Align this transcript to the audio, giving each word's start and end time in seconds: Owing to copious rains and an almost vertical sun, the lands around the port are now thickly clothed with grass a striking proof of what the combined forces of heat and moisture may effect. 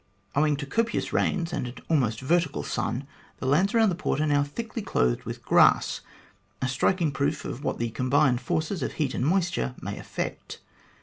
Owing 0.35 0.55
to 0.55 0.65
copious 0.65 1.13
rains 1.13 1.53
and 1.53 1.67
an 1.67 1.75
almost 1.87 2.21
vertical 2.21 2.63
sun, 2.63 3.05
the 3.37 3.45
lands 3.45 3.75
around 3.75 3.89
the 3.89 3.93
port 3.93 4.19
are 4.19 4.25
now 4.25 4.41
thickly 4.41 4.81
clothed 4.81 5.25
with 5.25 5.45
grass 5.45 6.01
a 6.59 6.67
striking 6.67 7.11
proof 7.11 7.45
of 7.45 7.63
what 7.63 7.77
the 7.77 7.91
combined 7.91 8.41
forces 8.41 8.81
of 8.81 8.93
heat 8.93 9.13
and 9.13 9.23
moisture 9.27 9.75
may 9.79 9.99
effect. 9.99 10.57